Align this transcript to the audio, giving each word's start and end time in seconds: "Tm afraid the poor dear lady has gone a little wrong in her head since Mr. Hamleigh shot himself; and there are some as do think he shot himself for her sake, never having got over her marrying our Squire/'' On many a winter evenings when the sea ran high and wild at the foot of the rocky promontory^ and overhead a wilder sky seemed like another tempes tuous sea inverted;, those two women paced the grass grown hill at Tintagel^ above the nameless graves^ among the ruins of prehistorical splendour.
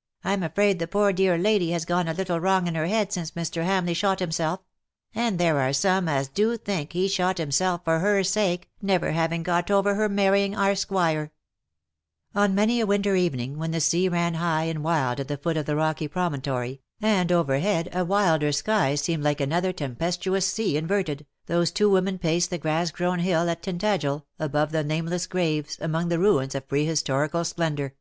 "Tm 0.24 0.44
afraid 0.44 0.80
the 0.80 0.88
poor 0.88 1.12
dear 1.12 1.38
lady 1.38 1.70
has 1.70 1.84
gone 1.84 2.08
a 2.08 2.12
little 2.12 2.40
wrong 2.40 2.66
in 2.66 2.74
her 2.74 2.86
head 2.88 3.12
since 3.12 3.30
Mr. 3.30 3.64
Hamleigh 3.64 3.94
shot 3.94 4.18
himself; 4.18 4.58
and 5.14 5.38
there 5.38 5.60
are 5.60 5.72
some 5.72 6.08
as 6.08 6.26
do 6.26 6.56
think 6.56 6.92
he 6.92 7.06
shot 7.06 7.38
himself 7.38 7.82
for 7.84 8.00
her 8.00 8.24
sake, 8.24 8.68
never 8.82 9.12
having 9.12 9.44
got 9.44 9.70
over 9.70 9.94
her 9.94 10.08
marrying 10.08 10.56
our 10.56 10.72
Squire/'' 10.72 11.30
On 12.34 12.52
many 12.52 12.80
a 12.80 12.84
winter 12.86 13.14
evenings 13.14 13.56
when 13.58 13.70
the 13.70 13.80
sea 13.80 14.08
ran 14.08 14.34
high 14.34 14.64
and 14.64 14.82
wild 14.82 15.20
at 15.20 15.28
the 15.28 15.36
foot 15.36 15.56
of 15.56 15.66
the 15.66 15.76
rocky 15.76 16.08
promontory^ 16.08 16.80
and 17.00 17.30
overhead 17.30 17.88
a 17.92 18.04
wilder 18.04 18.50
sky 18.50 18.96
seemed 18.96 19.22
like 19.22 19.40
another 19.40 19.72
tempes 19.72 20.16
tuous 20.16 20.42
sea 20.48 20.76
inverted;, 20.76 21.26
those 21.46 21.70
two 21.70 21.88
women 21.88 22.18
paced 22.18 22.50
the 22.50 22.58
grass 22.58 22.90
grown 22.90 23.20
hill 23.20 23.48
at 23.48 23.62
Tintagel^ 23.62 24.24
above 24.40 24.72
the 24.72 24.82
nameless 24.82 25.28
graves^ 25.28 25.78
among 25.80 26.08
the 26.08 26.18
ruins 26.18 26.56
of 26.56 26.66
prehistorical 26.66 27.46
splendour. 27.46 27.94